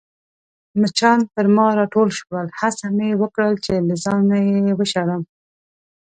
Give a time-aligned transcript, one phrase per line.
[0.79, 5.21] مچان پر ما راټول شول، هڅه مې وکړل چي له ځانه يې وشړم.